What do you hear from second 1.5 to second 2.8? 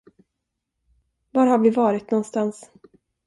vi varit nånstans?